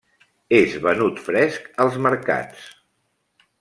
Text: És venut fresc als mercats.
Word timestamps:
És 0.59 0.73
venut 0.85 1.21
fresc 1.27 1.69
als 1.87 2.01
mercats. 2.09 2.69